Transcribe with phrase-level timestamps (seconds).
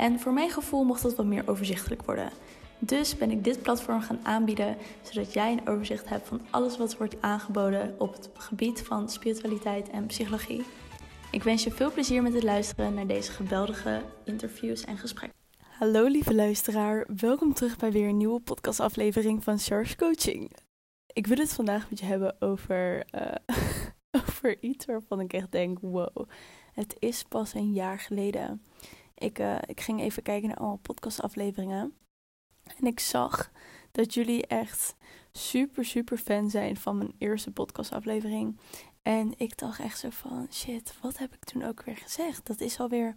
[0.00, 2.30] En voor mijn gevoel mocht dat wat meer overzichtelijk worden.
[2.78, 6.96] Dus ben ik dit platform gaan aanbieden, zodat jij een overzicht hebt van alles wat
[6.96, 10.62] wordt aangeboden op het gebied van spiritualiteit en psychologie.
[11.30, 15.38] Ik wens je veel plezier met het luisteren naar deze geweldige interviews en gesprekken.
[15.58, 20.52] Hallo lieve luisteraar, welkom terug bij weer een nieuwe podcastaflevering van Charge Coaching.
[21.12, 23.56] Ik wil het vandaag met je hebben over, uh,
[24.26, 26.28] over iets waarvan ik echt denk, wow,
[26.72, 28.62] het is pas een jaar geleden
[29.20, 31.94] ik, uh, ik ging even kijken naar alle podcastafleveringen.
[32.76, 33.50] En ik zag
[33.92, 34.96] dat jullie echt
[35.32, 38.58] super, super fan zijn van mijn eerste podcastaflevering.
[39.02, 42.46] En ik dacht echt zo van, shit, wat heb ik toen ook weer gezegd?
[42.46, 43.14] Dat is alweer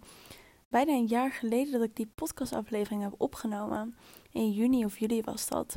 [0.68, 3.96] bijna een jaar geleden dat ik die podcastaflevering heb opgenomen.
[4.30, 5.76] In juni of juli was dat.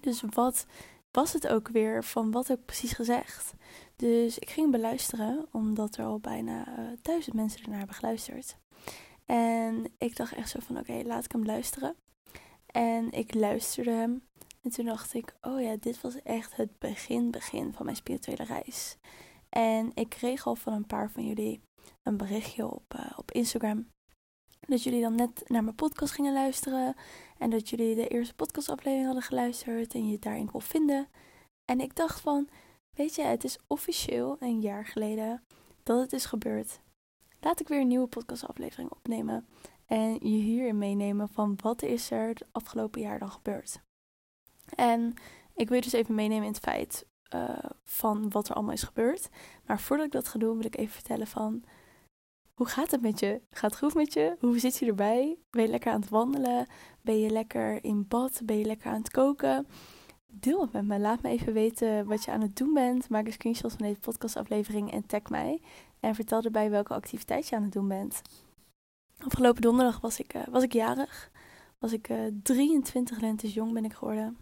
[0.00, 0.66] Dus wat
[1.10, 3.54] was het ook weer van wat heb ik precies gezegd?
[3.96, 8.56] Dus ik ging beluisteren, omdat er al bijna uh, duizend mensen ernaar hebben geluisterd.
[9.30, 11.96] En ik dacht echt zo van, oké, laat ik hem luisteren.
[12.66, 14.22] En ik luisterde hem.
[14.62, 18.44] En toen dacht ik, oh ja, dit was echt het begin, begin van mijn spirituele
[18.44, 18.96] reis.
[19.48, 21.60] En ik kreeg al van een paar van jullie
[22.02, 23.88] een berichtje op, uh, op Instagram.
[24.60, 26.94] Dat jullie dan net naar mijn podcast gingen luisteren.
[27.38, 29.94] En dat jullie de eerste podcastaflevering hadden geluisterd.
[29.94, 31.08] En je daarin kon vinden.
[31.64, 32.48] En ik dacht van,
[32.96, 35.42] weet je, het is officieel een jaar geleden
[35.82, 36.80] dat het is gebeurd
[37.40, 39.46] laat ik weer een nieuwe podcastaflevering opnemen.
[39.86, 43.80] En je hierin meenemen van wat is er het afgelopen jaar dan gebeurd.
[44.74, 45.14] En
[45.54, 49.28] ik wil dus even meenemen in het feit uh, van wat er allemaal is gebeurd.
[49.66, 51.64] Maar voordat ik dat ga doen, wil ik even vertellen van...
[52.54, 53.40] Hoe gaat het met je?
[53.50, 54.36] Gaat het goed met je?
[54.40, 55.38] Hoe zit je erbij?
[55.50, 56.66] Ben je lekker aan het wandelen?
[57.02, 58.40] Ben je lekker in bad?
[58.44, 59.66] Ben je lekker aan het koken?
[60.26, 60.98] Deel het met me.
[60.98, 63.08] Laat me even weten wat je aan het doen bent.
[63.08, 65.62] Maak een screenshot van deze podcastaflevering en tag mij.
[66.00, 68.22] En vertel erbij welke activiteit je aan het doen bent.
[69.18, 71.30] Afgelopen donderdag was ik, uh, was ik jarig.
[71.78, 74.38] Was ik uh, 23 lentes jong ben ik geworden.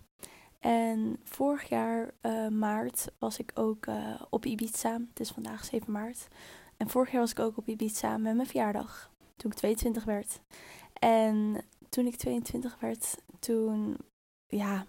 [0.61, 3.87] En vorig jaar uh, maart was ik ook
[4.31, 4.93] op Ibiza.
[4.93, 6.29] Het is vandaag 7 maart.
[6.77, 9.11] En vorig jaar was ik ook op Ibiza met mijn verjaardag.
[9.37, 10.41] Toen ik 22 werd.
[10.93, 13.97] En toen ik 22 werd, toen,
[14.47, 14.87] ja,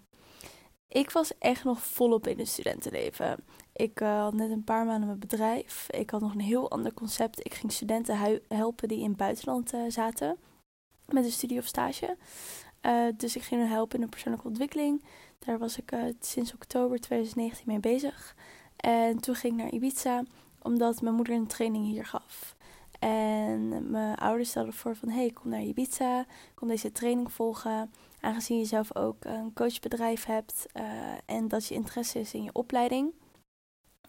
[0.87, 3.43] ik was echt nog volop in het studentenleven.
[3.77, 5.87] Ik uh, had net een paar maanden mijn bedrijf.
[5.89, 7.45] Ik had nog een heel ander concept.
[7.45, 10.37] Ik ging studenten helpen die in het buitenland uh, zaten.
[11.05, 12.17] Met een studie of stage.
[12.81, 15.03] Uh, dus ik ging hen helpen in de persoonlijke ontwikkeling.
[15.39, 18.35] Daar was ik sinds oktober 2019 mee bezig.
[18.75, 20.23] En toen ging ik naar Ibiza.
[20.61, 22.55] Omdat mijn moeder een training hier gaf.
[22.99, 25.09] En mijn ouders stelden voor van...
[25.09, 26.25] Hey, kom naar Ibiza.
[26.53, 27.91] Kom deze training volgen.
[28.19, 30.65] Aangezien je zelf ook een coachbedrijf hebt.
[31.25, 33.13] en dat je interesse is in je opleiding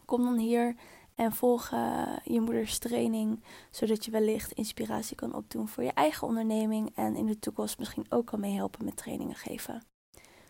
[0.08, 0.74] Kom dan hier
[1.14, 6.26] en volg uh, je moeders training, zodat je wellicht inspiratie kan opdoen voor je eigen
[6.26, 9.82] onderneming en in de toekomst misschien ook kan meehelpen met trainingen geven.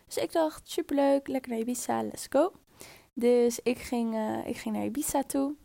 [0.05, 2.51] Dus ik dacht, superleuk, lekker naar Ibiza, let's go.
[3.13, 5.55] Dus ik ging, uh, ik ging naar Ibiza toe.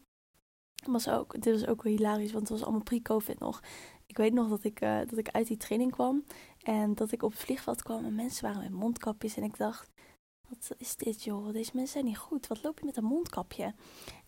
[0.86, 3.62] Was ook, dit was ook wel hilarisch, want het was allemaal pre-covid nog.
[4.06, 6.24] Ik weet nog dat ik, uh, dat ik uit die training kwam
[6.62, 9.36] en dat ik op het vliegveld kwam en mensen waren met mondkapjes.
[9.36, 9.90] En ik dacht,
[10.48, 11.52] wat is dit joh?
[11.52, 12.46] Deze mensen zijn niet goed.
[12.46, 13.74] Wat loop je met een mondkapje?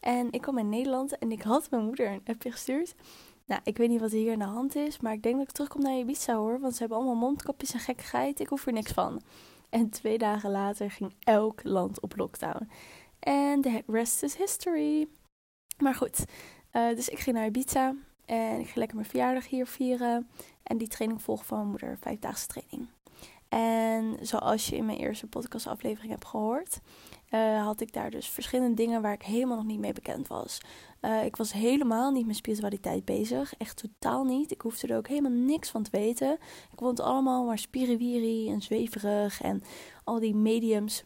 [0.00, 2.94] En ik kwam in Nederland en ik had mijn moeder een appje gestuurd.
[3.47, 5.53] Nou, ik weet niet wat hier aan de hand is, maar ik denk dat ik
[5.53, 6.60] terugkom naar Ibiza hoor.
[6.60, 8.41] Want ze hebben allemaal mondkapjes en gekkigheid.
[8.41, 9.22] Ik hoef er niks van.
[9.71, 12.69] En twee dagen later ging elk land op lockdown.
[13.19, 15.09] En de rest is history.
[15.78, 16.25] Maar goed,
[16.72, 17.94] uh, dus ik ging naar Ibiza.
[18.25, 20.31] En ik ging lekker mijn verjaardag hier vieren.
[20.62, 22.89] En die training volg van mijn moeder, vijfdaagse training.
[23.48, 26.81] En zoals je in mijn eerste podcastaflevering hebt gehoord,
[27.31, 30.60] uh, had ik daar dus verschillende dingen waar ik helemaal nog niet mee bekend was.
[31.01, 33.54] Uh, ik was helemaal niet met spiritualiteit bezig.
[33.57, 34.51] Echt totaal niet.
[34.51, 36.33] Ik hoefde er ook helemaal niks van te weten.
[36.72, 39.43] Ik vond het allemaal maar spiriwiri en zweverig.
[39.43, 39.63] En
[40.04, 41.04] al die mediums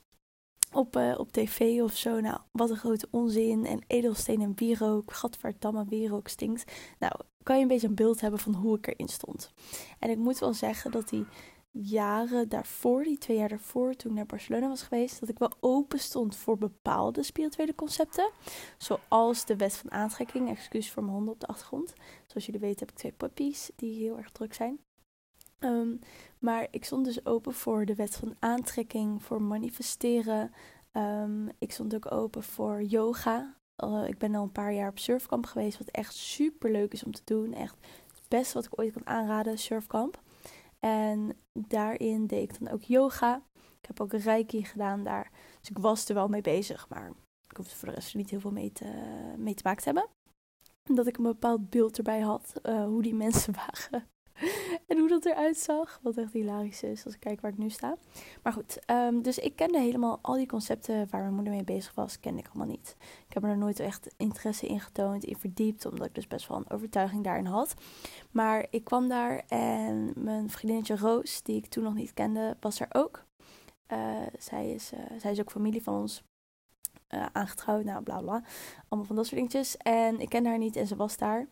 [0.73, 2.21] op, uh, op tv of zo.
[2.21, 3.67] Nou, wat een grote onzin.
[3.67, 5.13] En edelsteen en wierook.
[5.13, 6.73] Gadverdamme, wierook stinkt.
[6.99, 7.13] Nou,
[7.43, 9.53] kan je een beetje een beeld hebben van hoe ik erin stond.
[9.99, 11.27] En ik moet wel zeggen dat die
[11.71, 15.53] jaren daarvoor, die twee jaar daarvoor, toen ik naar Barcelona was geweest, dat ik wel
[15.61, 18.31] open stond voor bepaalde spirituele concepten.
[18.79, 20.49] Zoals de wet van aantrekking.
[20.49, 21.93] Excuus voor mijn honden op de achtergrond.
[22.27, 24.81] Zoals jullie weten heb ik twee puppies die heel erg druk zijn.
[25.59, 25.97] Ehm,
[26.39, 30.53] maar ik stond dus open voor de wet van aantrekking, voor manifesteren.
[30.93, 33.59] Ehm, ik stond ook open voor yoga.
[33.85, 37.05] Uh, ik ben al een paar jaar op surfkamp geweest, wat echt super leuk is
[37.05, 37.53] om te doen.
[37.53, 37.77] Echt
[38.07, 40.21] het beste wat ik ooit kan aanraden, surfkamp.
[40.81, 43.43] En daarin deed ik dan ook yoga.
[43.55, 45.31] Ik heb ook reiki gedaan daar.
[45.61, 47.13] Dus ik was er wel mee bezig, maar
[47.49, 48.85] ik hoefde voor de rest niet heel veel mee te,
[49.37, 50.09] mee te maken te hebben.
[50.97, 54.09] Dat ik een bepaald beeld erbij had, uh, hoe die mensen waren.
[54.89, 56.01] en hoe dat eruit zag.
[56.03, 57.97] Wat echt hilarisch is als ik kijk waar ik nu sta.
[58.43, 61.95] Maar goed, um, dus ik kende helemaal al die concepten waar mijn moeder mee bezig
[61.95, 62.97] was, kende ik allemaal niet.
[63.29, 66.57] Ik heb er nooit echt interesse in getoond, in verdiept, omdat ik dus best wel
[66.57, 67.75] een overtuiging daarin had.
[68.31, 72.81] Maar ik kwam daar en mijn vriendinnetje Roos, die ik toen nog niet kende, was
[72.81, 73.25] er ook.
[73.93, 73.99] Uh,
[74.39, 76.23] zij, is, uh, zij is ook familie van ons.
[77.15, 78.43] Uh, aangetrouwd, nou bla bla.
[78.89, 79.77] Allemaal van dat soort dingetjes.
[79.77, 81.47] En ik kende haar niet en ze was daar.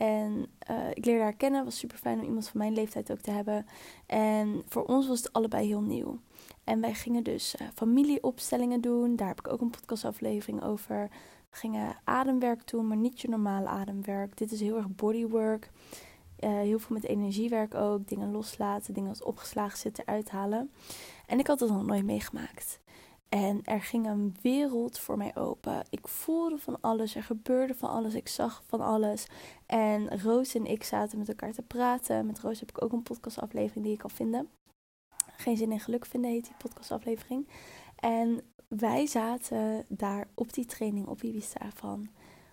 [0.00, 1.60] En uh, ik leerde haar kennen.
[1.60, 3.66] Het was super fijn om iemand van mijn leeftijd ook te hebben.
[4.06, 6.18] En voor ons was het allebei heel nieuw.
[6.64, 9.16] En wij gingen dus uh, familieopstellingen doen.
[9.16, 11.08] Daar heb ik ook een podcastaflevering over.
[11.50, 14.36] We gingen ademwerk doen, maar niet je normale ademwerk.
[14.36, 15.70] Dit is heel erg bodywork.
[16.40, 18.08] Uh, heel veel met energiewerk ook.
[18.08, 20.70] Dingen loslaten, dingen als opgeslagen zitten uithalen.
[21.26, 22.80] En ik had dat nog nooit meegemaakt.
[23.30, 25.84] En er ging een wereld voor mij open.
[25.90, 29.26] Ik voelde van alles, er gebeurde van alles, ik zag van alles.
[29.66, 32.26] En Roos en ik zaten met elkaar te praten.
[32.26, 34.48] Met Roos heb ik ook een podcastaflevering die ik kan vinden.
[35.36, 37.48] Geen zin in geluk vinden heet die podcastaflevering.
[37.96, 42.08] En wij zaten daar op die training op Ibiza van...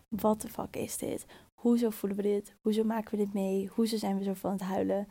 [0.07, 1.25] Wat de fuck is dit?
[1.53, 2.55] Hoezo voelen we dit?
[2.61, 3.69] Hoezo maken we dit mee?
[3.73, 5.07] Hoezo zijn we zo van het huilen?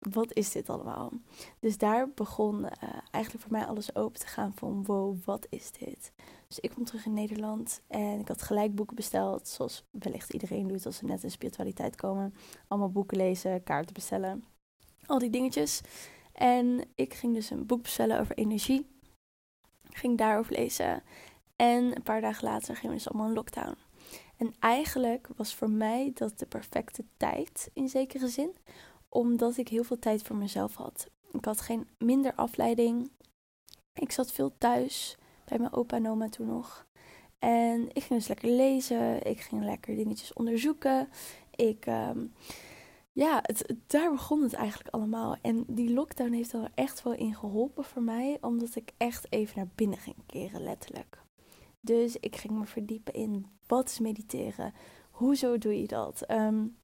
[0.00, 1.12] Wat is dit allemaal?
[1.58, 2.70] Dus daar begon uh,
[3.10, 6.12] eigenlijk voor mij alles open te gaan van wow, wat is dit?
[6.48, 10.68] Dus ik kom terug in Nederland en ik had gelijk boeken besteld, zoals wellicht iedereen
[10.68, 12.34] doet als ze net in spiritualiteit komen.
[12.68, 14.44] Allemaal boeken lezen, kaarten bestellen,
[15.06, 15.80] al die dingetjes.
[16.32, 18.86] En ik ging dus een boek bestellen over energie.
[19.90, 21.02] ging daarover lezen.
[21.56, 23.76] En een paar dagen later gingen we dus allemaal in lockdown.
[24.36, 28.56] En eigenlijk was voor mij dat de perfecte tijd in zekere zin
[29.10, 31.10] omdat ik heel veel tijd voor mezelf had.
[31.32, 33.10] Ik had geen minder afleiding.
[33.94, 36.86] Ik zat veel thuis bij mijn opa en oma toen nog.
[37.38, 39.26] En ik ging dus lekker lezen.
[39.26, 41.08] Ik ging lekker dingetjes onderzoeken.
[41.54, 42.32] Ik, um,
[43.12, 45.36] ja, het, daar begon het eigenlijk allemaal.
[45.42, 48.38] En die lockdown heeft er echt wel in geholpen voor mij.
[48.40, 51.22] Omdat ik echt even naar binnen ging keren, letterlijk.
[51.80, 54.74] Dus ik ging me verdiepen in wat is mediteren?
[55.10, 56.30] Hoezo doe je dat?
[56.30, 56.76] Um,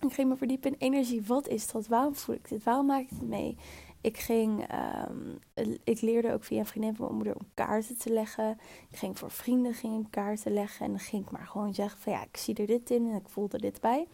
[0.00, 1.22] ik ging me verdiepen in energie.
[1.22, 1.86] Wat is dat?
[1.86, 2.64] Waarom voel ik dit?
[2.64, 3.56] Waarom maak ik het mee?
[4.02, 4.66] Ik ging,
[5.08, 5.38] um,
[5.84, 8.58] ik leerde ook via een vriendin van mijn moeder om kaarten te leggen.
[8.90, 10.84] Ik ging voor vrienden ging ik kaarten leggen.
[10.84, 13.16] En dan ging ik maar gewoon zeggen van ja, ik zie er dit in en
[13.16, 14.06] ik voel er dit bij.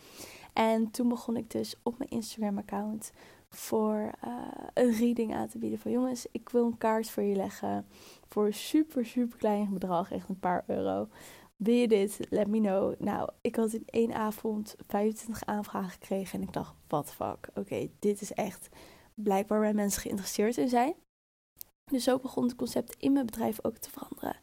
[0.52, 3.12] En toen begon ik dus op mijn Instagram account
[3.48, 4.32] voor uh,
[4.74, 5.78] een reading aan te bieden.
[5.78, 7.86] Van jongens, ik wil een kaart voor je leggen.
[8.28, 10.12] Voor een super, super klein bedrag.
[10.12, 11.08] Echt een paar euro.
[11.56, 12.18] Wil je dit?
[12.30, 13.00] Let me know.
[13.00, 16.40] Nou, ik had in één avond 25 aanvragen gekregen.
[16.40, 17.48] En ik dacht, wat fuck.
[17.54, 18.68] Oké, dit is echt
[19.14, 20.94] blijkbaar waar mensen geïnteresseerd in zijn.
[21.90, 24.36] Dus zo begon het concept in mijn bedrijf ook te veranderen.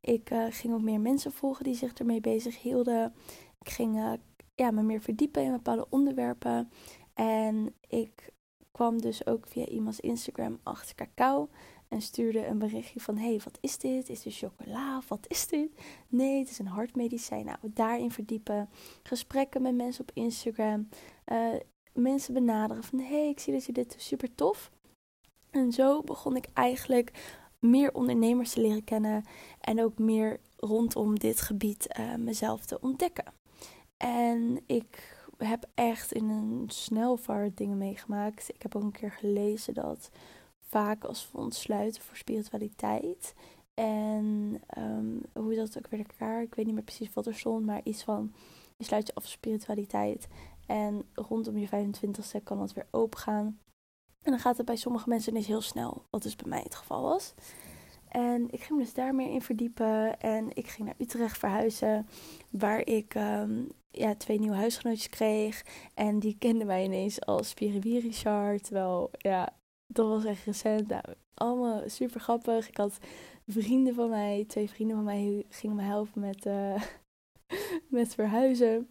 [0.00, 3.14] Ik uh, ging ook meer mensen volgen die zich ermee bezig hielden.
[3.58, 4.12] Ik ging uh,
[4.54, 6.70] ja, me meer verdiepen in bepaalde onderwerpen.
[7.14, 8.32] En ik
[8.70, 11.48] kwam dus ook via iemands Instagram achter cacao.
[11.92, 14.08] En stuurde een berichtje van: hey, wat is dit?
[14.08, 15.02] Is dit chocola?
[15.08, 15.70] Wat is dit?
[16.08, 17.44] Nee, het is een hartmedicijn.
[17.44, 18.68] Nou, daarin verdiepen.
[19.02, 20.88] Gesprekken met mensen op Instagram.
[21.32, 21.48] Uh,
[21.92, 23.94] mensen benaderen van: hey, ik zie dat je dit.
[23.98, 24.70] Super tof.
[25.50, 29.24] En zo begon ik eigenlijk meer ondernemers te leren kennen.
[29.60, 33.32] En ook meer rondom dit gebied uh, mezelf te ontdekken.
[33.96, 38.48] En ik heb echt in een snelvaart dingen meegemaakt.
[38.54, 40.10] Ik heb ook een keer gelezen dat
[40.72, 43.34] vaak als we ons sluiten voor spiritualiteit.
[43.74, 47.66] En um, hoe dat ook weer elkaar, ik weet niet meer precies wat er stond,
[47.66, 48.34] maar iets van
[48.76, 50.28] je sluit je af voor spiritualiteit.
[50.66, 53.58] En rondom je 25ste kan dat weer open gaan.
[54.22, 56.74] En dan gaat het bij sommige mensen niet heel snel, wat dus bij mij het
[56.74, 57.34] geval was.
[58.08, 60.20] En ik ging me dus daar meer in verdiepen.
[60.20, 62.06] En ik ging naar Utrecht verhuizen,
[62.50, 65.64] waar ik um, ja, twee nieuwe huisgenootjes kreeg.
[65.94, 68.64] En die kenden mij ineens als Spiribi Richard.
[68.64, 69.52] Terwijl, ja,
[69.92, 70.88] dat was echt recent.
[70.88, 71.02] Nou,
[71.34, 72.68] allemaal super grappig.
[72.68, 72.98] Ik had
[73.46, 76.82] vrienden van mij, twee vrienden van mij, gingen me helpen met, uh,
[77.88, 78.88] met verhuizen.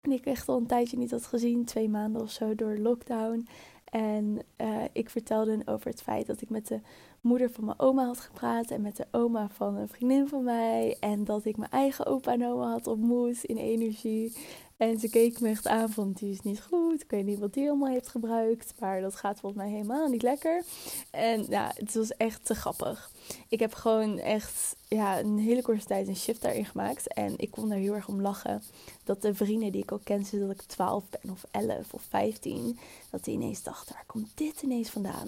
[0.00, 3.46] Die ik echt al een tijdje niet had gezien, twee maanden of zo door lockdown.
[3.84, 6.80] En uh, ik vertelde over het feit dat ik met de
[7.24, 10.96] moeder van mijn oma had gepraat en met de oma van een vriendin van mij.
[11.00, 14.32] En dat ik mijn eigen opa en oma had ontmoet in energie.
[14.76, 17.02] En ze keek me echt aan van, die is niet goed.
[17.02, 18.74] Ik weet niet wat die allemaal heeft gebruikt.
[18.78, 20.64] Maar dat gaat volgens mij helemaal niet lekker.
[21.10, 23.10] En ja, het was echt te grappig.
[23.48, 27.12] Ik heb gewoon echt ja, een hele korte tijd een shift daarin gemaakt.
[27.14, 28.62] En ik kon daar heel erg om lachen.
[29.04, 32.78] Dat de vrienden die ik al ken, dat ik 12 ben of 11 of 15.
[33.10, 35.26] Dat die ineens dachten, waar komt dit ineens vandaan?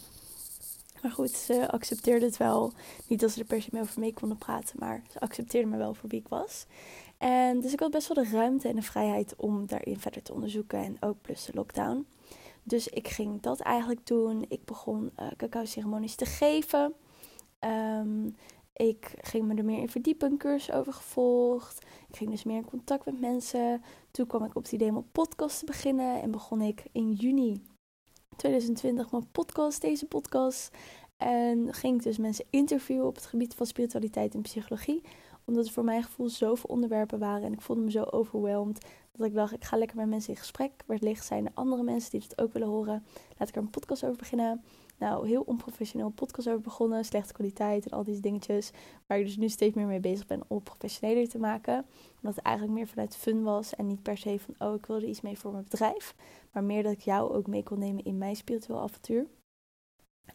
[1.02, 2.72] Maar goed, ze accepteerde het wel.
[3.06, 5.76] Niet dat ze er per se mee over mee konden praten, maar ze accepteerde me
[5.76, 6.66] wel voor wie ik was.
[7.18, 10.32] En dus ik had best wel de ruimte en de vrijheid om daarin verder te
[10.32, 10.78] onderzoeken.
[10.78, 12.06] En ook plus de lockdown.
[12.62, 14.44] Dus ik ging dat eigenlijk doen.
[14.48, 16.94] Ik begon uh, cacao-ceremonies te geven.
[17.60, 18.34] Um,
[18.76, 21.86] ik ging me er meer in verdiepen, een cursus over gevolgd.
[22.08, 23.82] Ik ging dus meer in contact met mensen.
[24.10, 26.22] Toen kwam ik op het idee om een podcast te beginnen.
[26.22, 27.62] En begon ik in juni
[28.36, 30.76] 2020 mijn podcast, deze podcast.
[31.16, 35.02] En ging ik dus mensen interviewen op het gebied van spiritualiteit en psychologie.
[35.44, 37.42] Omdat er voor mijn gevoel zoveel onderwerpen waren.
[37.42, 38.86] En ik voelde me zo overweldigd.
[39.12, 40.72] Dat ik dacht, ik ga lekker met mensen in gesprek.
[40.86, 43.04] Wellicht zijn er andere mensen die het ook willen horen.
[43.38, 44.62] Laat ik er een podcast over beginnen.
[44.98, 47.04] Nou, heel onprofessioneel podcast over begonnen.
[47.04, 48.70] Slechte kwaliteit en al die dingetjes.
[49.06, 51.86] Waar ik dus nu steeds meer mee bezig ben om professioneler te maken.
[52.16, 53.74] Omdat het eigenlijk meer vanuit fun was.
[53.74, 56.14] En niet per se van, oh, ik wilde iets mee voor mijn bedrijf.
[56.52, 59.26] Maar meer dat ik jou ook mee kon nemen in mijn spiritueel avontuur.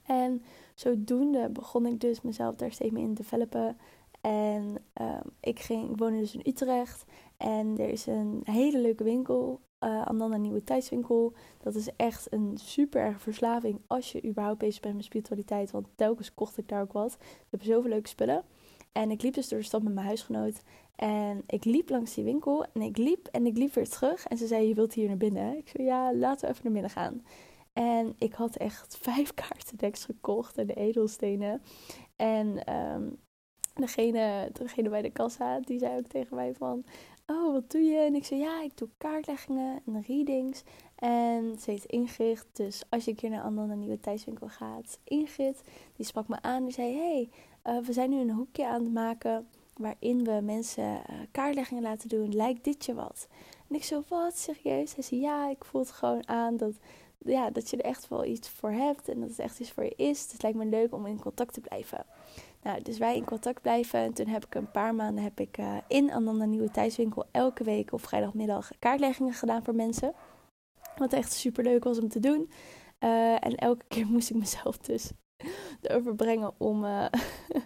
[0.03, 0.43] En
[0.75, 3.77] zodoende begon ik dus mezelf daar steeds mee in te developen.
[4.21, 7.05] En um, ik, ging, ik woonde dus in Utrecht.
[7.37, 11.33] En er is een hele leuke winkel uh, Ananda Nieuwe Tijdswinkel.
[11.63, 15.71] Dat is echt een super erg verslaving als je überhaupt bezig bent met spiritualiteit.
[15.71, 17.17] Want telkens kocht ik daar ook wat.
[17.19, 18.43] We hebben zoveel leuke spullen.
[18.91, 20.61] En ik liep dus door de stad met mijn huisgenoot.
[20.95, 22.65] En ik liep langs die winkel.
[22.73, 24.27] En ik liep en ik liep weer terug.
[24.27, 25.57] En ze zei, je wilt hier naar binnen?
[25.57, 27.25] Ik zei, ja, laten we even naar binnen gaan.
[27.73, 31.61] En ik had echt vijf kaartendeks gekocht en de edelstenen.
[32.15, 33.17] En um,
[33.73, 36.83] degene, degene bij de kassa, die zei ook tegen mij van
[37.31, 37.97] oh, wat doe je?
[37.97, 40.63] En ik zei, ja, ik doe kaartleggingen en readings.
[40.95, 42.45] En ze heet Ingrid.
[42.53, 45.61] Dus als je een keer naar een Nieuwe Tijdswinkel gaat, Ingrid,
[45.95, 46.63] die sprak me aan.
[46.63, 47.29] Die zei, hey,
[47.67, 49.47] uh, we zijn nu een hoekje aan het maken
[49.77, 52.35] waarin we mensen uh, kaartleggingen laten doen.
[52.35, 53.27] Lijkt dit je wat?
[53.69, 54.95] En ik zo, wat, serieus?
[54.95, 56.73] Hij zei, ja, ik voel het gewoon aan dat,
[57.17, 59.09] ja, dat je er echt wel iets voor hebt.
[59.09, 60.23] En dat het echt iets voor je is.
[60.23, 62.05] Dus het lijkt me leuk om in contact te blijven.
[62.63, 63.99] Nou, dus wij in contact blijven.
[63.99, 67.63] En toen heb ik een paar maanden heb ik, uh, in Ananda Nieuwe Tijdswinkel elke
[67.63, 70.13] week of vrijdagmiddag kaartleggingen gedaan voor mensen.
[70.97, 72.49] Wat echt super leuk was om te doen.
[72.99, 75.11] Uh, en elke keer moest ik mezelf dus
[75.81, 77.05] erover brengen om, uh,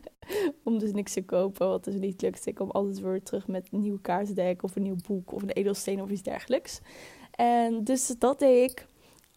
[0.64, 1.68] om dus niks te kopen.
[1.68, 2.46] Wat dus niet lukt.
[2.46, 5.50] Ik kom altijd weer terug met een nieuw kaartdek of een nieuw boek of een
[5.50, 6.80] edelsteen of iets dergelijks.
[7.32, 8.88] En dus dat deed ik.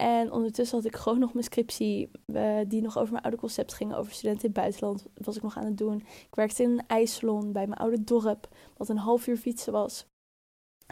[0.01, 3.73] En ondertussen had ik gewoon nog mijn scriptie, uh, die nog over mijn oude concept
[3.73, 5.97] ging, over studenten in het buitenland, was ik nog aan het doen.
[5.97, 10.05] Ik werkte in een ijssalon bij mijn oude dorp, wat een half uur fietsen was,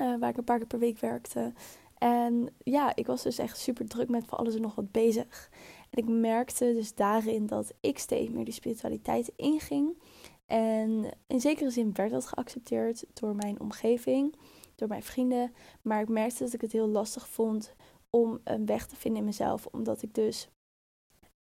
[0.01, 1.53] uh, waar ik een paar keer per week werkte.
[1.97, 5.49] En ja, ik was dus echt super druk met van alles en nog wat bezig.
[5.89, 10.01] En ik merkte dus daarin dat ik steeds meer die spiritualiteit inging.
[10.45, 14.35] En in zekere zin werd dat geaccepteerd door mijn omgeving,
[14.75, 15.53] door mijn vrienden.
[15.81, 17.75] Maar ik merkte dat ik het heel lastig vond
[18.17, 19.65] om een weg te vinden in mezelf.
[19.65, 20.49] Omdat ik dus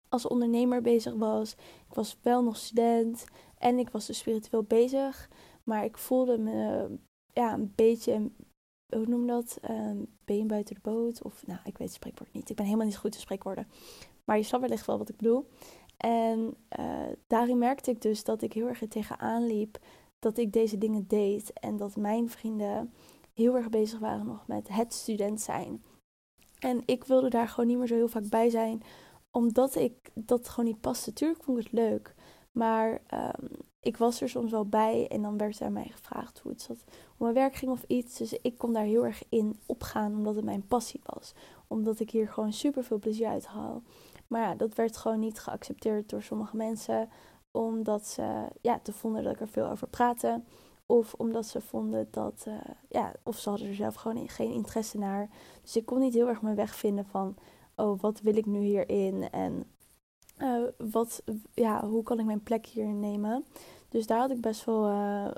[0.10, 1.54] als ondernemer bezig was.
[1.90, 3.26] Ik was wel nog student
[3.58, 5.30] en ik was dus spiritueel bezig.
[5.64, 6.90] Maar ik voelde me
[7.34, 8.32] ja, een beetje,
[8.96, 9.60] hoe noem dat?
[9.70, 11.24] Um, been buiten de boot.
[11.24, 12.50] Of nou, ik weet het spreekwoord niet.
[12.50, 13.68] Ik ben helemaal niet goed in spreekwoorden.
[14.24, 15.50] Maar je snapt wellicht wel wat ik bedoel.
[15.98, 19.80] En uh, daarin merkte ik dus dat ik heel erg er tegenaan liep
[20.20, 21.54] dat ik deze dingen deed.
[21.54, 22.94] En dat mijn vrienden
[23.34, 25.84] heel erg bezig waren nog met het student zijn.
[26.64, 28.84] En ik wilde daar gewoon niet meer zo heel vaak bij zijn,
[29.32, 31.10] omdat ik dat gewoon niet paste.
[31.10, 32.16] Natuurlijk vond ik het leuk,
[32.52, 36.40] maar um, ik was er soms wel bij en dan werd er aan mij gevraagd
[36.40, 38.18] hoe het zat, hoe mijn werk ging of iets.
[38.18, 41.34] Dus ik kon daar heel erg in opgaan, omdat het mijn passie was.
[41.68, 43.82] Omdat ik hier gewoon super veel plezier uit haal.
[44.28, 47.10] Maar ja, dat werd gewoon niet geaccepteerd door sommige mensen,
[47.52, 50.42] omdat ze ja, te vonden dat ik er veel over praatte.
[50.94, 52.54] Of omdat ze vonden dat, uh,
[52.90, 55.30] ja, of ze hadden er zelf gewoon geen interesse naar.
[55.62, 57.36] Dus ik kon niet heel erg mijn weg vinden van,
[57.76, 59.30] oh, wat wil ik nu hierin?
[59.30, 59.64] En
[60.38, 61.24] uh, wat,
[61.54, 63.46] ja, hoe kan ik mijn plek hierin nemen?
[63.90, 65.32] Dus daar had ik best wel, uh,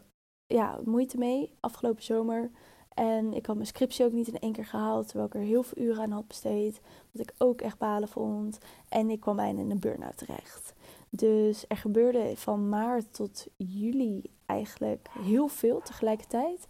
[0.45, 2.51] ja, moeite mee afgelopen zomer.
[2.93, 5.63] En ik had mijn scriptie ook niet in één keer gehaald, terwijl ik er heel
[5.63, 6.81] veel uren aan had besteed.
[7.11, 8.57] Wat ik ook echt balen vond.
[8.89, 10.73] En ik kwam bijna in een burn-out terecht.
[11.15, 16.67] Dus er gebeurde van maart tot juli eigenlijk heel veel tegelijkertijd.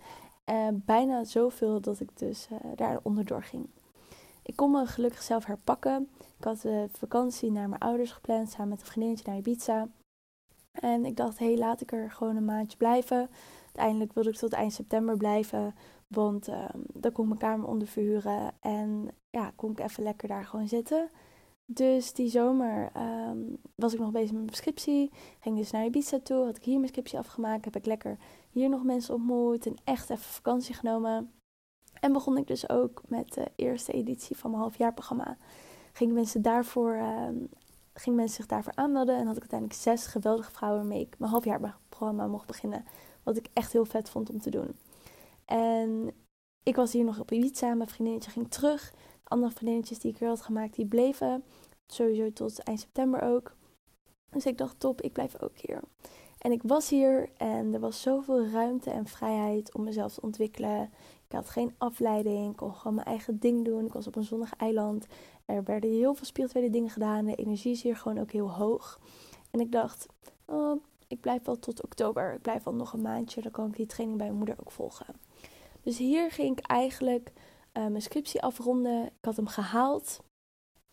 [0.50, 3.68] Uh, bijna zoveel dat ik dus uh, daar onderdoor ging.
[4.44, 6.10] Ik kon me gelukkig zelf herpakken.
[6.38, 9.88] Ik had de vakantie naar mijn ouders gepland samen met een vriendinnetje naar Ibiza.
[10.72, 13.30] En ik dacht, hé, hey, laat ik er gewoon een maandje blijven.
[13.66, 15.76] Uiteindelijk wilde ik tot eind september blijven.
[16.08, 18.52] Want um, dan kon ik mijn kamer onderverhuren.
[18.60, 21.10] En ja, kon ik even lekker daar gewoon zitten.
[21.66, 23.40] Dus die zomer ehm,
[23.76, 25.12] was ik nog bezig met mijn scriptie.
[25.40, 26.46] Ging dus naar Ibiza toe.
[26.46, 27.66] Had ik hier mijn scriptie afgemaakt.
[27.66, 28.18] Heb ik lekker
[28.50, 29.66] hier nog mensen ontmoet.
[29.66, 31.32] En echt even vakantie genomen.
[32.00, 35.38] En begon ik dus ook met de eerste editie van mijn halfjaarprogramma.
[35.94, 37.28] Gingen mensen, daarvoor, uh,
[37.94, 39.16] gingen mensen zich daarvoor aanmelden.
[39.16, 42.86] En had ik uiteindelijk zes geweldige vrouwen waarmee ik mijn halfjaarprogramma mocht beginnen.
[43.24, 44.76] Wat ik echt heel vet vond om te doen.
[45.46, 46.14] En
[46.66, 47.74] ik was hier nog op Ibiza.
[47.74, 48.92] Mijn vriendinnetje ging terug.
[49.24, 51.44] De andere vriendinnetjes die ik weer had gemaakt, die bleven.
[51.88, 53.56] Sowieso tot eind september ook.
[54.30, 55.82] Dus ik dacht, top, ik blijf ook hier.
[56.38, 60.82] En ik was hier en er was zoveel ruimte en vrijheid om mezelf te ontwikkelen.
[61.28, 63.86] Ik had geen afleiding, ik kon gewoon mijn eigen ding doen.
[63.86, 65.06] Ik was op een zonnig eiland.
[65.46, 67.26] Er werden heel veel spirituele dingen gedaan.
[67.26, 69.00] De energie is hier gewoon ook heel hoog.
[69.52, 70.06] En ik dacht,
[70.46, 72.34] oh, ik blijf wel tot oktober.
[72.34, 73.42] Ik blijf wel nog een maandje.
[73.42, 75.06] Dan kan ik die training bij mijn moeder ook volgen.
[75.86, 77.32] Dus hier ging ik eigenlijk
[77.74, 79.06] uh, mijn scriptie afronden.
[79.06, 80.20] Ik had hem gehaald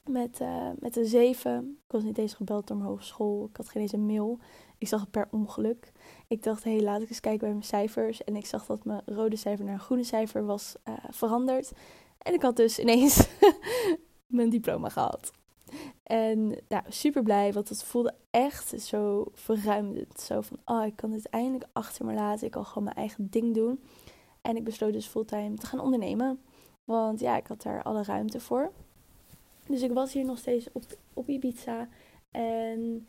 [0.04, 1.78] met, uh, met een 7.
[1.86, 3.48] Ik was niet eens gebeld door mijn hogeschool.
[3.50, 4.38] Ik had geen eens een mail.
[4.78, 5.92] Ik zag het per ongeluk.
[6.28, 8.24] Ik dacht, hé, hey, laat ik eens kijken bij mijn cijfers.
[8.24, 11.72] En ik zag dat mijn rode cijfer naar een groene cijfer was uh, veranderd.
[12.18, 13.28] En ik had dus ineens
[14.26, 15.30] mijn diploma gehaald.
[16.02, 20.20] En nou, super blij, want het voelde echt zo verruimend.
[20.20, 22.46] Zo van, oh, ik kan dit eindelijk achter me laten.
[22.46, 23.80] Ik kan gewoon mijn eigen ding doen.
[24.42, 26.40] En ik besloot dus fulltime te gaan ondernemen.
[26.84, 28.72] Want ja, ik had daar alle ruimte voor.
[29.66, 30.84] Dus ik was hier nog steeds op,
[31.14, 31.88] op Ibiza.
[32.30, 33.06] En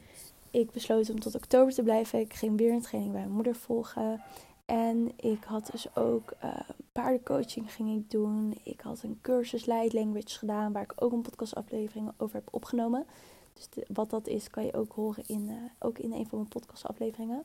[0.52, 2.20] ik besloot om tot oktober te blijven.
[2.20, 4.22] Ik ging weer een training bij mijn moeder volgen.
[4.66, 6.60] En ik had dus ook uh,
[6.92, 8.58] paardencoaching ging ik doen.
[8.64, 13.06] Ik had een cursus Light Language gedaan, waar ik ook een podcastaflevering over heb opgenomen.
[13.54, 16.50] Dus wat dat is, kan je ook horen in, uh, ook in een van mijn
[16.50, 17.44] podcastafleveringen.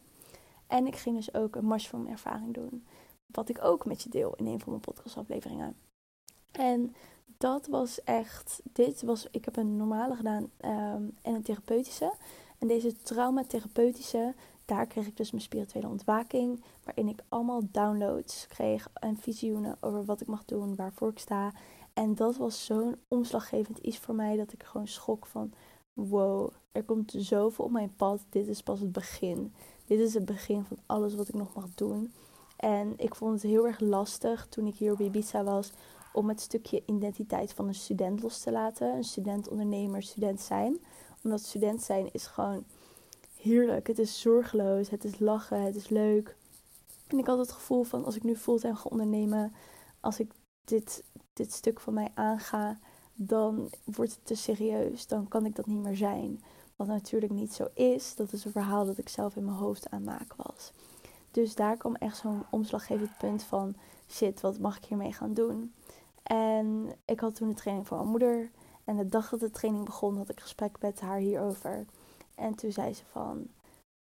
[0.67, 2.85] En ik ging dus ook een mushroom ervaring doen.
[3.33, 5.77] Wat ik ook met je deel in een van mijn podcastafleveringen.
[6.51, 6.95] En
[7.39, 12.13] dat was echt, dit was, ik heb een normale gedaan um, en een therapeutische.
[12.59, 16.63] En deze traumatherapeutische, daar kreeg ik dus mijn spirituele ontwaking.
[16.85, 21.53] Waarin ik allemaal downloads kreeg en visioenen over wat ik mag doen, waarvoor ik sta.
[21.93, 25.53] En dat was zo'n omslaggevend iets voor mij dat ik gewoon schok van...
[25.93, 28.21] Wow, er komt zoveel op mijn pad.
[28.29, 29.55] Dit is pas het begin.
[29.87, 32.13] Dit is het begin van alles wat ik nog mag doen.
[32.59, 35.73] En ik vond het heel erg lastig toen ik hier op Ibiza was
[36.13, 38.95] om het stukje identiteit van een student los te laten.
[38.97, 40.79] Een student, ondernemer, student zijn.
[41.23, 42.65] Omdat student zijn is gewoon
[43.37, 43.87] heerlijk.
[43.87, 46.37] Het is zorgeloos, het is lachen, het is leuk.
[47.07, 49.53] En ik had het gevoel van als ik nu fulltime ga ondernemen,
[50.01, 50.31] als ik
[50.65, 52.79] dit, dit stuk van mij aanga,
[53.15, 55.07] dan wordt het te serieus.
[55.07, 56.43] Dan kan ik dat niet meer zijn.
[56.77, 58.15] Wat natuurlijk niet zo is.
[58.15, 60.73] Dat is een verhaal dat ik zelf in mijn hoofd aan maken was.
[61.39, 63.75] Dus daar kwam echt zo'n omslaggevend punt van:
[64.09, 65.75] shit, wat mag ik hiermee gaan doen?
[66.23, 68.51] En ik had toen de training voor mijn moeder.
[68.85, 71.87] En de dag dat de training begon, had ik gesprek met haar hierover.
[72.35, 73.47] En toen zei ze van,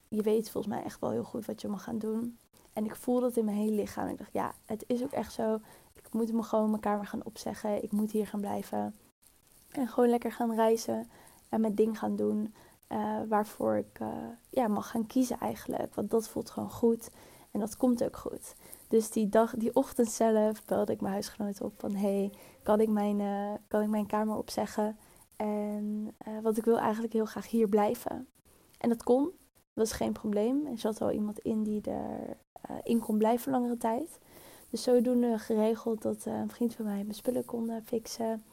[0.08, 2.38] je weet volgens mij echt wel heel goed wat je mag gaan doen.
[2.72, 4.08] En ik voelde dat in mijn hele lichaam.
[4.08, 5.60] Ik dacht, ja, het is ook echt zo.
[5.94, 7.82] Ik moet me gewoon mijn kamer gaan opzeggen.
[7.82, 8.96] Ik moet hier gaan blijven.
[9.70, 11.10] En gewoon lekker gaan reizen.
[11.48, 12.54] En mijn ding gaan doen.
[12.88, 14.08] Uh, waarvoor ik uh,
[14.50, 15.94] ja, mag gaan kiezen eigenlijk.
[15.94, 17.10] Want dat voelt gewoon goed.
[17.50, 18.54] En dat komt ook goed.
[18.88, 22.88] Dus die dag, die ochtend zelf belde ik mijn huisgenoot op van hey, kan ik
[22.88, 24.96] mijn, uh, kan ik mijn kamer opzeggen?
[25.36, 28.28] En want ik wil eigenlijk heel graag hier blijven.
[28.78, 30.66] En dat kon, dat was geen probleem.
[30.66, 32.36] Er zat wel iemand in die er
[32.82, 34.18] in kon blijven langere tijd.
[34.70, 38.44] Dus zodoende geregeld dat een vriend van mij mijn spullen kon fixen.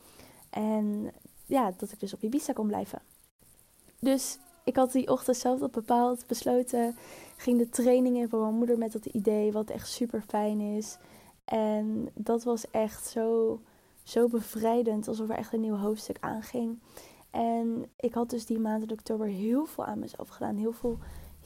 [0.50, 1.12] En
[1.46, 3.02] ja, dat ik dus op Ibiza kon blijven.
[4.04, 6.96] Dus ik had die ochtend zelf dat bepaald, besloten.
[7.38, 10.98] Ging de trainingen van mijn moeder met dat idee, wat echt super fijn is.
[11.46, 13.60] En dat was echt zo,
[14.04, 16.80] zo bevrijdend, alsof er echt een nieuw hoofdstuk aanging.
[17.32, 20.56] En ik had dus die maand in oktober heel veel aan mezelf gedaan.
[20.56, 20.98] Heel veel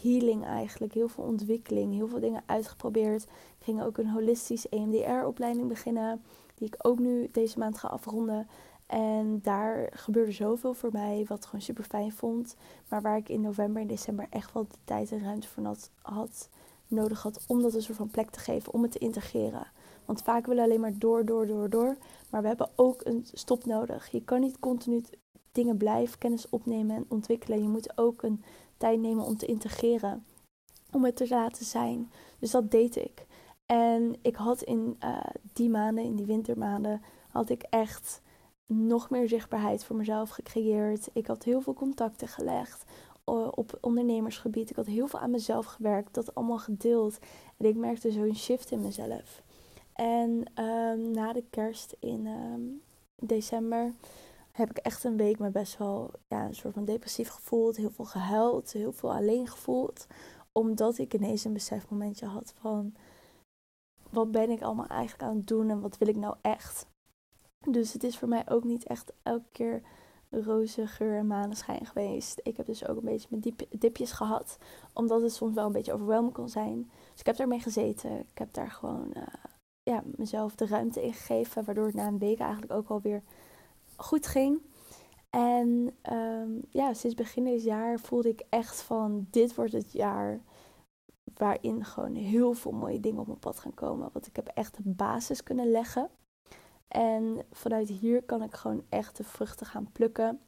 [0.01, 3.23] healing eigenlijk, heel veel ontwikkeling, heel veel dingen uitgeprobeerd.
[3.23, 6.23] Ik ging ook een holistisch EMDR-opleiding beginnen,
[6.55, 8.47] die ik ook nu deze maand ga afronden.
[8.87, 12.55] En daar gebeurde zoveel voor mij, wat ik gewoon super fijn vond.
[12.89, 16.49] Maar waar ik in november en december echt wel de tijd en ruimte voor had,
[16.87, 19.67] nodig had om dat een soort van plek te geven, om het te integreren.
[20.05, 21.97] Want vaak willen we alleen maar door, door, door, door.
[22.29, 24.11] Maar we hebben ook een stop nodig.
[24.11, 25.03] Je kan niet continu
[25.51, 27.61] dingen blijven, kennis opnemen en ontwikkelen.
[27.61, 28.43] Je moet ook een
[28.77, 30.25] tijd nemen om te integreren.
[30.91, 32.11] Om het te laten zijn.
[32.39, 33.25] Dus dat deed ik.
[33.65, 35.19] En ik had in uh,
[35.53, 38.21] die maanden, in die wintermaanden, had ik echt
[38.67, 41.09] nog meer zichtbaarheid voor mezelf gecreëerd.
[41.13, 42.85] Ik had heel veel contacten gelegd
[43.33, 44.69] op ondernemersgebied.
[44.69, 47.19] Ik had heel veel aan mezelf gewerkt, dat allemaal gedeeld.
[47.57, 49.43] En ik merkte zo'n shift in mezelf.
[49.93, 52.61] En ehm, na de kerst in ehm,
[53.15, 53.93] december
[54.51, 57.77] heb ik echt een week me best wel ja, een soort van depressief gevoeld.
[57.77, 60.07] Heel veel gehuild, heel veel alleen gevoeld.
[60.51, 62.93] Omdat ik ineens een besefmomentje had van...
[64.09, 66.87] Wat ben ik allemaal eigenlijk aan het doen en wat wil ik nou echt?
[67.65, 69.81] Dus het is voor mij ook niet echt elke keer
[70.29, 72.39] roze geur en maneschijn geweest.
[72.43, 74.57] Ik heb dus ook een beetje mijn dipjes gehad.
[74.93, 76.91] Omdat het soms wel een beetje overweldigend kon zijn.
[77.11, 78.19] Dus ik heb daarmee gezeten.
[78.19, 79.23] Ik heb daar gewoon uh,
[79.83, 81.63] ja, mezelf de ruimte in gegeven.
[81.65, 83.23] Waardoor het na een week eigenlijk ook alweer
[83.95, 84.61] goed ging.
[85.29, 90.41] En um, ja, sinds begin dit jaar voelde ik echt van dit wordt het jaar
[91.33, 94.09] waarin gewoon heel veel mooie dingen op mijn pad gaan komen.
[94.13, 96.09] Want ik heb echt de basis kunnen leggen.
[96.87, 100.41] En vanuit hier kan ik gewoon echt de vruchten gaan plukken.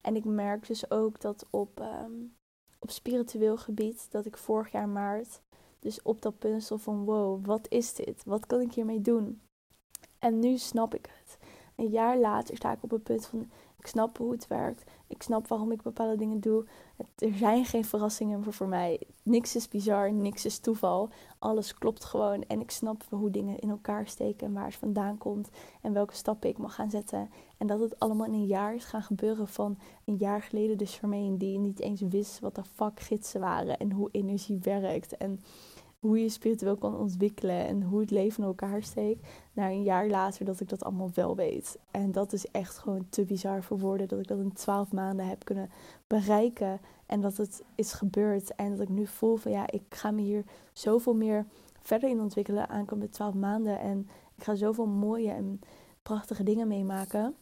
[0.00, 2.36] En ik merk dus ook dat op, um,
[2.78, 5.40] op spiritueel gebied, dat ik vorig jaar maart,
[5.78, 8.22] dus op dat punt stond van wow, wat is dit?
[8.24, 9.40] Wat kan ik hiermee doen?
[10.18, 11.38] En nu snap ik het.
[11.76, 14.84] Een jaar later sta ik op het punt van ik snap hoe het werkt.
[15.06, 16.64] Ik snap waarom ik bepaalde dingen doe.
[17.16, 19.00] er zijn geen verrassingen meer voor mij.
[19.22, 21.08] Niks is bizar, niks is toeval.
[21.38, 22.42] Alles klopt gewoon.
[22.42, 25.48] En ik snap hoe dingen in elkaar steken en waar het vandaan komt.
[25.82, 27.30] En welke stappen ik mag gaan zetten.
[27.56, 30.86] En dat het allemaal in een jaar is gaan gebeuren van een jaar geleden de
[30.86, 33.78] Charmaine die niet eens wist wat de fuck gidsen waren.
[33.78, 35.16] En hoe energie werkt.
[35.16, 35.40] En
[36.06, 39.26] hoe je spiritueel kan ontwikkelen en hoe het leven in elkaar steekt.
[39.52, 41.78] Naar een jaar later dat ik dat allemaal wel weet.
[41.90, 45.26] En dat is echt gewoon te bizar voor woorden dat ik dat in twaalf maanden
[45.26, 45.70] heb kunnen
[46.06, 46.80] bereiken.
[47.06, 48.54] En dat het is gebeurd.
[48.54, 51.46] En dat ik nu voel van ja, ik ga me hier zoveel meer
[51.80, 53.80] verder in ontwikkelen aankomende twaalf maanden.
[53.80, 55.60] En ik ga zoveel mooie en
[56.02, 57.34] prachtige dingen meemaken.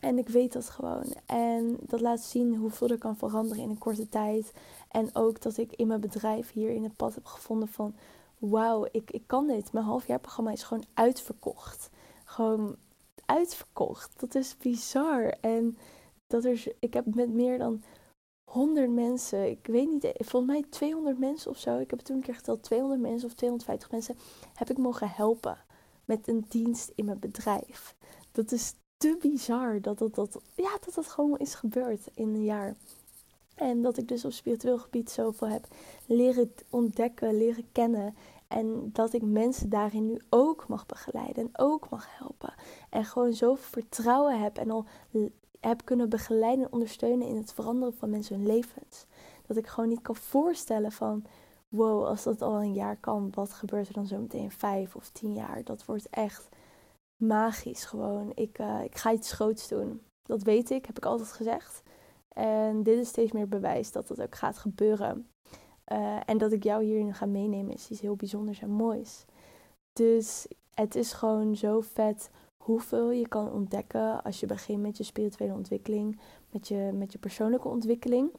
[0.00, 1.04] En ik weet dat gewoon.
[1.26, 4.52] En dat laat zien hoeveel er kan veranderen in een korte tijd.
[4.88, 7.94] En ook dat ik in mijn bedrijf hier in het pad heb gevonden van...
[8.38, 9.72] Wauw, ik, ik kan dit.
[9.72, 11.90] Mijn halfjaarprogramma is gewoon uitverkocht.
[12.24, 12.76] Gewoon
[13.24, 14.20] uitverkocht.
[14.20, 15.34] Dat is bizar.
[15.40, 15.78] En
[16.26, 17.82] dat er, ik heb met meer dan
[18.50, 21.78] 100 mensen, ik weet niet, volgens mij 200 mensen of zo.
[21.78, 24.16] Ik heb toen een keer geteld, 200 mensen of 250 mensen
[24.54, 25.58] heb ik mogen helpen
[26.04, 27.94] met een dienst in mijn bedrijf.
[28.32, 32.44] Dat is te bizar dat dat, dat, ja, dat dat gewoon is gebeurd in een
[32.44, 32.74] jaar.
[33.54, 35.66] En dat ik dus op spiritueel gebied zoveel heb
[36.06, 38.14] leren ontdekken, leren kennen.
[38.48, 42.54] En dat ik mensen daarin nu ook mag begeleiden en ook mag helpen.
[42.90, 44.84] En gewoon zoveel vertrouwen heb en al
[45.60, 49.06] heb kunnen begeleiden en ondersteunen in het veranderen van mensen hun levens.
[49.46, 51.24] Dat ik gewoon niet kan voorstellen van,
[51.68, 55.08] wow, als dat al een jaar kan, wat gebeurt er dan zo meteen vijf of
[55.08, 55.64] tien jaar?
[55.64, 56.48] Dat wordt echt
[57.18, 58.32] magisch gewoon.
[58.34, 60.02] Ik, uh, ik ga iets groots doen.
[60.22, 61.82] Dat weet ik, heb ik altijd gezegd.
[62.28, 65.28] En dit is steeds meer bewijs dat dat ook gaat gebeuren.
[65.92, 69.24] Uh, en dat ik jou hierin ga meenemen is iets heel bijzonders en moois.
[69.92, 72.30] Dus het is gewoon zo vet
[72.64, 77.18] hoeveel je kan ontdekken als je begint met je spirituele ontwikkeling, met je, met je
[77.18, 78.32] persoonlijke ontwikkeling.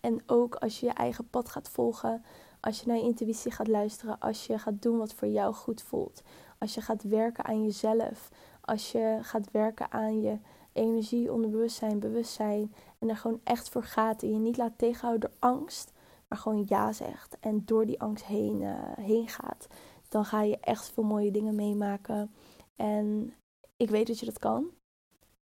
[0.00, 2.24] En ook als je je eigen pad gaat volgen,
[2.60, 5.82] als je naar je intuïtie gaat luisteren, als je gaat doen wat voor jou goed
[5.82, 6.22] voelt.
[6.58, 10.38] Als je gaat werken aan jezelf, als je gaat werken aan je
[10.72, 12.74] energie, onderbewustzijn, bewustzijn.
[12.98, 14.22] En er gewoon echt voor gaat.
[14.22, 15.92] En je niet laat tegenhouden door angst,
[16.28, 17.36] maar gewoon ja zegt.
[17.40, 19.66] En door die angst heen, uh, heen gaat,
[20.08, 22.30] dan ga je echt veel mooie dingen meemaken.
[22.76, 23.34] En
[23.76, 24.70] ik weet dat je dat kan.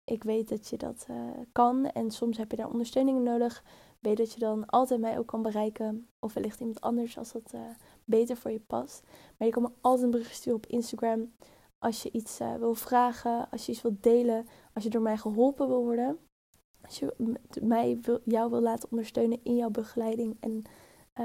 [0.04, 1.16] Ik weet dat je dat uh,
[1.52, 3.64] kan en soms heb je daar ondersteuning nodig.
[4.00, 6.08] Weet dat je dan altijd mij ook kan bereiken.
[6.18, 7.60] Of wellicht iemand anders als dat uh,
[8.04, 9.02] beter voor je past.
[9.38, 11.32] Maar je kan me altijd een sturen op Instagram.
[11.78, 15.16] Als je iets uh, wil vragen, als je iets wilt delen, als je door mij
[15.16, 16.18] geholpen wil worden.
[16.82, 20.62] Als je mij wil, jou wil laten ondersteunen in jouw begeleiding en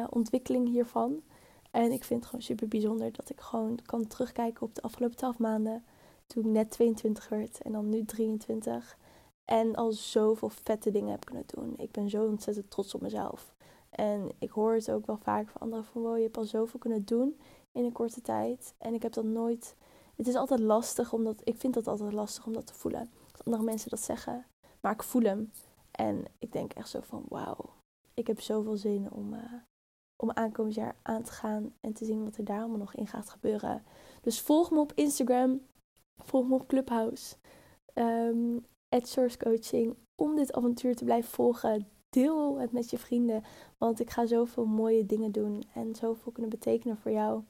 [0.10, 1.24] ontwikkeling hiervan.
[1.72, 5.18] En ik vind het gewoon super bijzonder dat ik gewoon kan terugkijken op de afgelopen
[5.18, 5.84] 12 maanden.
[6.34, 8.98] Toen ik net 22 werd en dan nu 23.
[9.46, 11.74] En al zoveel vette dingen heb kunnen doen.
[11.78, 13.56] Ik ben zo ontzettend trots op mezelf.
[13.89, 16.80] En ik hoor het ook wel vaak van anderen van wow, je hebt al zoveel
[16.80, 17.39] kunnen doen
[17.72, 18.74] in een korte tijd.
[18.78, 19.76] En ik heb dat nooit.
[20.15, 21.42] Het is altijd lastig omdat.
[21.44, 23.10] Ik vind dat altijd lastig om dat te voelen.
[23.32, 24.46] Als andere mensen dat zeggen.
[24.82, 25.52] Maar ik voel hem.
[25.92, 27.74] En ik denk echt zo van wauw.
[28.13, 29.54] Ik heb zoveel zin om, uh,
[30.15, 31.74] om aankomend jaar aan te gaan.
[31.82, 33.84] En te zien wat er daar allemaal nog in gaat gebeuren.
[34.22, 35.62] Dus volg me op Instagram.
[36.23, 37.36] Volg me op Clubhouse.
[37.93, 39.95] Um, Source Coaching.
[40.15, 43.43] Om dit avontuur te blijven volgen deel het met je vrienden.
[43.77, 47.43] Want ik ga zoveel mooie dingen doen en zoveel kunnen betekenen voor jou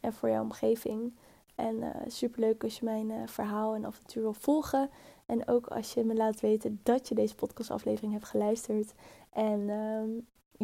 [0.00, 1.16] en voor jouw omgeving.
[1.54, 4.90] En uh, superleuk als je mijn uh, verhaal en avontuur wil volgen.
[5.26, 8.94] En ook als je me laat weten dat je deze podcastaflevering hebt geluisterd.
[9.30, 10.10] En ehm,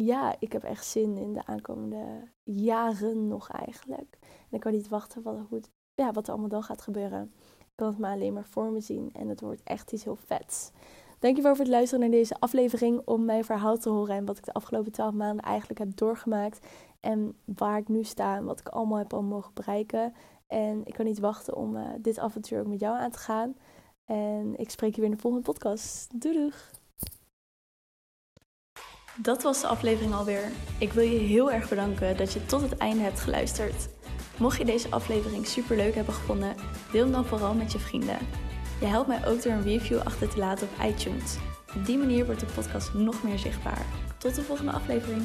[0.05, 4.17] ja, ik heb echt zin in de aankomende jaren nog eigenlijk.
[4.21, 5.61] En ik kan niet wachten wat, hoe
[5.95, 7.33] ja, wat er allemaal dan gaat gebeuren.
[7.59, 9.09] Ik kan het maar alleen maar voor me zien.
[9.13, 10.71] En het wordt echt iets heel vets.
[11.19, 14.45] Dankjewel voor het luisteren naar deze aflevering om mijn verhaal te horen en wat ik
[14.45, 16.67] de afgelopen 12 maanden eigenlijk heb doorgemaakt.
[16.99, 20.13] En waar ik nu sta en wat ik allemaal heb al mogen bereiken.
[20.47, 23.55] En ik kan niet wachten om uh, dit avontuur ook met jou aan te gaan.
[24.05, 26.21] En ik spreek je weer in de volgende podcast.
[26.21, 26.51] Doei!
[29.17, 30.51] Dat was de aflevering alweer.
[30.79, 33.92] Ik wil je heel erg bedanken dat je tot het einde hebt geluisterd.
[34.37, 36.55] Mocht je deze aflevering super leuk hebben gevonden,
[36.91, 38.17] deel hem dan vooral met je vrienden.
[38.79, 41.37] Je helpt mij ook door een review achter te laten op iTunes.
[41.75, 43.85] Op die manier wordt de podcast nog meer zichtbaar.
[44.17, 45.21] Tot de volgende aflevering.